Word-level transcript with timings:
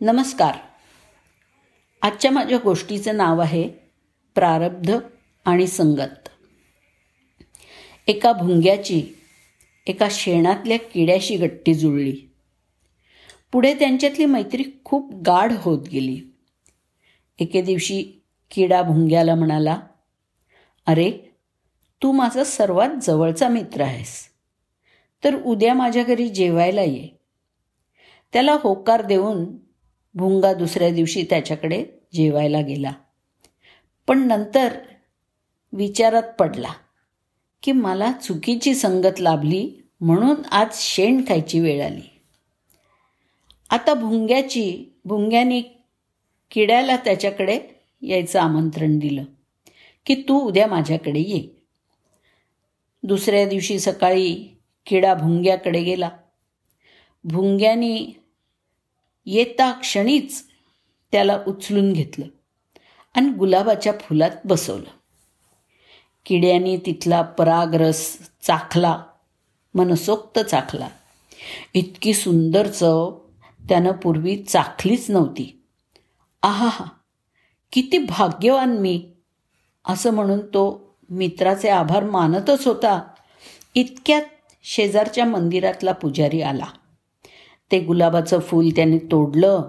नमस्कार. 0.00 0.54
आजच्या 2.02 2.30
माझ्या 2.30 2.58
गोष्टीचं 2.58 3.16
नाव 3.16 3.40
आहे 3.40 3.68
प्रारब्ध 4.34 4.98
आणि 5.44 5.66
संगत. 5.66 6.28
एका 8.06 8.32
भुंग्याची 8.32 9.02
एका 9.86 10.08
शेणातल्या 10.10 10.78
किड्याशी 10.78 11.36
गट्टी 11.36 11.74
जुळली. 11.74 12.16
पुढे 13.52 13.74
त्यांच्यातली 13.74 14.24
मैत्री 14.24 14.64
खूप 14.84 15.22
गाढ 15.26 15.52
होत 15.52 15.88
गेली. 15.88 16.20
एके 17.38 17.62
दिवशी 17.62 18.22
किडा 18.50 18.82
भुंग्याला 18.82 19.34
म्हणाला 19.34 19.80
अरे 20.86 21.10
तू 22.02 22.12
माझा 22.12 22.44
सर्वात 22.44 22.90
जवळचा 23.02 23.48
मित्र 23.48 23.80
आहेस. 23.80 24.28
तर 25.24 25.34
उद्या 25.34 25.74
माझ्या 25.74 26.02
घरी 26.02 26.28
जेवायला 26.28 26.82
ये. 26.82 27.08
त्याला 28.32 28.56
होकार 28.62 29.02
देऊन 29.02 29.67
भुंगा 30.14 30.54
दुसऱ्या 30.54 30.90
दिवशी 30.90 31.22
त्याच्याकडे 31.30 31.84
जेवायला 32.12 32.60
गेला. 32.60 32.92
पण 34.06 34.18
नंतर 34.18 34.78
विचारात 35.72 36.22
पडला 36.22 36.72
की 37.62 37.72
मला 37.72 38.12
चुकीची 38.12 38.74
संगत 38.74 39.20
लाभली 39.20 39.72
म्हणून 40.00 40.44
आज 40.50 40.68
शेण 40.72 41.24
खायची 41.28 41.60
वेळ 41.60 41.84
आली. 41.84 42.20
आता 43.70 43.94
भुंग्याची 43.94 44.84
भुंग्याने 45.04 45.60
किड्याला 46.50 46.96
त्याच्याकडे 46.96 47.60
यायचं 48.02 48.40
आमंत्रण 48.40 48.98
दिलं 48.98 49.24
की 50.06 50.14
तू 50.14 50.40
उद्या 50.40 50.66
माझ्याकडे 50.66 51.20
ये. 51.20 51.48
दुसऱ्या 53.02 53.48
दिवशी 53.48 53.78
सकाळी 53.78 54.58
किडा 54.86 55.14
भुंग्याकडे 55.14 55.82
गेला. 55.82 56.10
भुंग्यानी 57.24 58.12
येता 59.30 59.72
क्षणीच 59.72 60.44
त्याला 61.12 61.38
उचलून 61.46 61.92
घेतलं 61.92 62.24
आणि 63.14 63.28
गुलाबाच्या 63.28 63.92
फुलात 63.92 64.30
बसवलं. 64.44 64.90
किड्याने 66.26 66.76
तिथला 66.76 67.22
परागरस 67.22 68.18
चाखला 68.42 69.04
मनसोक्त 69.74 70.38
चाखला. 70.38 70.88
इतकी 71.74 72.14
सुंदर 72.14 72.66
चव 72.66 73.18
त्यानं 73.68 73.92
पूर्वी 73.92 74.42
चाखलीच 74.42 75.10
नव्हती. 75.10 75.62
आहा 76.42 76.68
हा 76.68 76.84
किती 77.72 77.98
भाग्यवान 77.98 78.78
मी 78.78 79.10
असं 79.84 80.10
म्हणून 80.10 80.40
तो 80.46 80.94
मित्राचे 81.10 81.68
आभार 81.68 82.04
मानतच 82.04 82.66
होता. 82.66 83.02
इतक्यात 83.74 84.22
शेजारच्या 84.62 85.24
मंदिरातला 85.24 85.92
पुजारी 85.92 86.42
आला. 86.42 86.66
ते 87.72 87.80
गुलाबाचं 87.80 88.38
फूल 88.38 88.68
त्याने 88.76 88.98
तोडलं 88.98 89.62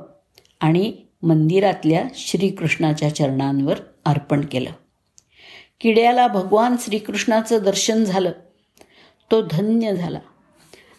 आणि 0.59 0.94
मंदिरातल्या 1.23 2.03
श्रीकृष्णाच्या 2.16 3.16
चरणांवर 3.16 3.75
अर्पण 4.05 4.45
केलं. 4.45 4.69
किड्याला 5.80 6.27
भगवान 6.27 6.75
श्रीकृष्णाचं 6.80 7.58
दर्शन 7.64 8.03
झालं. 8.03 8.31
तो 9.31 9.42
धन्य 9.42 9.95
झाला. 9.95 10.20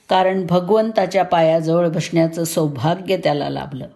कारण 0.08 0.46
भगवंताच्या 0.46 1.24
पायाजवळ 1.24 1.88
बसण्याचं 1.88 2.44
सौभाग्य 2.44 3.16
त्याला 3.16 3.48
लाभलं. 3.48 3.88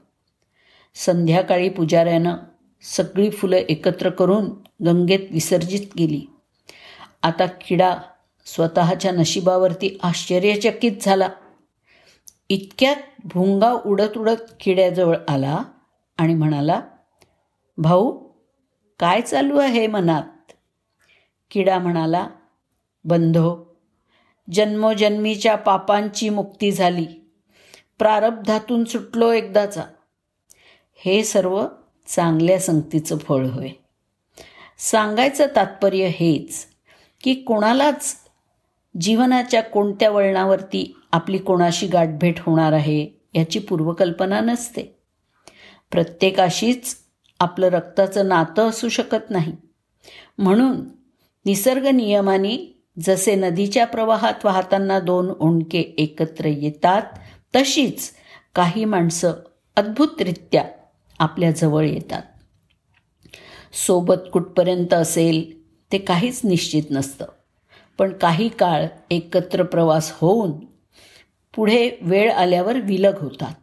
संध्याकाळी 0.94 1.69
पुजाऱ्यानं 1.69 2.34
सगळी 2.82 3.30
फुलं 3.30 3.56
एकत्र 3.56 4.10
करून 4.10 4.50
गंगेत 4.86 5.20
विसर्जित 5.30 5.80
केली. 5.80 6.20
आता 7.22 7.47
किडा 7.47 7.97
स्वतःच्या 8.47 9.12
नशिबावरती 9.12 9.98
आश्चर्यचकित 10.02 10.92
झाला. 11.02 11.28
इतक्यात 12.48 12.97
भुंगा 13.25 13.73
उडत 13.73 14.19
उडत 14.19 14.55
किड्याजवळ 14.61 15.17
आला 15.28 15.62
आणि 16.19 16.34
म्हणाला 16.34 16.81
भाऊ 17.78 18.28
काय 18.98 19.20
चालू 19.20 19.59
आहे 19.59 19.87
मनात? 19.87 20.53
किडा 21.50 21.78
म्हणाला 21.78 22.28
बंधो 23.05 23.77
जन्मोजन्मीच्या 24.53 25.56
पापांची 25.56 26.28
मुक्ती 26.28 26.72
झाली. 26.72 27.06
प्रारब्धातून 27.99 28.84
सुटलो 28.84 29.32
एकदाचा. 29.32 29.82
हे 30.94 31.25
सर्व 31.25 31.66
चांगल्या 32.06 32.61
संगतीचं 32.61 33.19
फळ 33.19 33.47
होय. 33.47 33.69
सांगायचं 34.78 35.47
तात्पर्य 35.56 36.06
हेच 36.06 36.66
की 37.22 37.34
कोणालाच 37.34 38.16
जीवनाच्या 39.00 39.62
कोणत्या 39.62 40.10
वळणावरती 40.10 40.97
आपली 41.12 41.38
कोणाशी 41.38 41.87
गाठभेट 41.87 42.34
होणार 42.41 42.72
आहे 42.72 43.09
याची 43.34 43.59
पूर्वकल्पना 43.59 44.41
नसते. 44.41 44.99
प्रत्येकाशीच 45.91 46.97
आपलं 47.41 47.66
रक्ताचं 47.66 48.28
नातं 48.28 48.69
असू 48.69 48.88
शकत 48.88 49.31
नाही. 49.31 49.53
म्हणून 50.38 50.77
निसर्ग 51.47 51.87
नियमाने 51.87 52.84
जसे 53.00 53.34
नदीच्या 53.34 53.87
प्रवाहात 53.87 54.44
वाहताना 54.44 55.00
दोन 55.00 55.32
ओंडके 55.41 55.78
एकत्र 55.78 56.44
येतात 56.44 57.03
तशीच 57.56 58.11
काही 58.55 58.84
माणसं 58.84 59.32
अद्भुतरित्या 59.76 60.65
आपल्या 61.19 61.50
जवळ 61.50 61.84
येतात. 61.84 62.22
सोबत 63.72 64.28
कुठपर्यंत 64.32 64.94
असेल 64.94 65.69
ते 65.93 65.99
काहीच 65.99 66.41
निश्चित 66.44 66.82
नसतं. 66.91 67.25
पण 67.99 68.12
काही 68.12 68.49
काळ 68.49 68.87
एकत्र 69.10 69.62
प्रवास 69.62 70.15
होऊन 70.16 70.53
पुढे 71.55 71.91
वेळ 72.00 72.32
आल्यावर 72.32 72.77
विलग 72.77 73.19
होतात. 73.19 73.55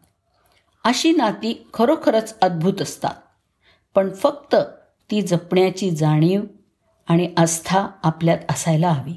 अशी 0.84 1.12
नाती 1.12 1.68
खरोखरच 1.74 2.40
अद्भुत 2.40 2.82
असतात. 2.82 3.14
पण 3.96 4.14
फक्त 4.14 4.56
ती 5.12 5.22
जपण्याची 5.22 5.92
जाणीव 5.92 6.42
आणि 7.08 7.34
आस्था 7.38 7.88
आपल्यात 8.04 8.38
असायला 8.50 8.90
हवी. 8.90 9.14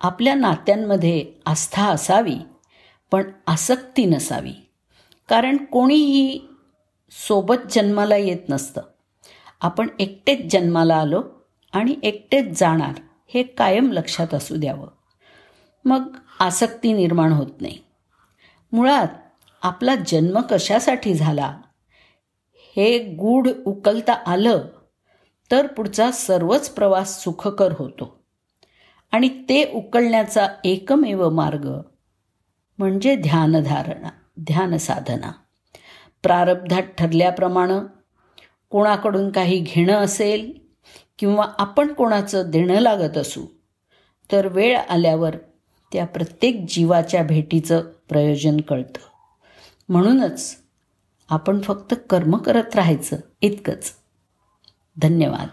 आपल्या 0.00 0.34
नात्यांमध्ये 0.34 1.32
आस्था 1.46 1.88
असावी 1.88 2.38
पण 3.10 3.22
आसक्ती 3.46 4.04
नसावी. 4.04 4.52
कारण 5.28 5.56
कोणीही 5.56 6.40
सोबत 7.28 7.72
जन्माला 7.72 8.16
येत 8.16 8.48
नसतं. 8.48 8.82
आपण 9.60 9.88
एकटेच 9.98 10.52
जन्माला 10.52 10.96
आलो 10.96 11.22
आणि 11.72 11.96
एकटेच 12.02 12.60
जाणार. 12.60 12.92
हे 13.26 13.42
कायम 13.42 13.92
लक्षात 13.92 14.34
असू 14.34 14.56
द्यावं. 14.56 14.88
मग 15.84 16.16
आसक्ती 16.40 16.92
निर्माण 16.92 17.32
होत 17.32 17.60
नाही. 17.60 17.78
मुळात 18.72 19.08
आपला 19.62 19.94
जन्म 19.94 20.40
कशासाठी 20.40 21.14
झाला? 21.14 21.58
हे 22.54 22.98
गूढ 22.98 23.48
उकलता 23.66 24.12
आलं 24.12 24.64
तर 25.50 25.66
पुढचा 25.66 26.10
सर्वच 26.10 26.70
प्रवास 26.70 27.24
सुखकर 27.24 27.72
होतो. 27.78 28.24
आणि 29.12 29.28
ते 29.28 29.72
उकलण्याचा 29.72 30.48
एकमेव 30.64 31.30
मार्ग 31.30 31.80
म्हणजे 32.78 33.16
ध्यानधारणा 33.16 34.08
ध्यानसाधना. 34.40 35.32
प्रारब्धात 36.22 36.82
ठरल्याप्रमाणे 36.82 37.94
कोणाकडून 38.70 39.30
काही 39.30 39.58
घेणं 39.58 39.92
असेल 39.92 40.63
किंवा 41.18 41.46
आपण 41.58 41.92
कोणाचं 41.92 42.50
देणं 42.50 42.80
लागत 42.80 43.16
असू 43.16 43.46
तर 44.32 44.48
वेळ 44.48 44.78
आल्यावर 44.78 45.36
त्या 45.92 46.06
प्रत्येक 46.06 46.64
जीवाच्या 46.68 47.22
भेटीचं 47.22 47.80
प्रयोजन 48.08 48.60
कळतं. 48.60 48.98
म्हणूनच 49.88 50.56
आपण 51.28 51.60
फक्त 51.60 51.94
कर्म 52.10 52.36
करत 52.36 52.74
राहायचं 52.74 53.16
इतकंच. 53.40 53.92
धन्यवाद. 55.02 55.48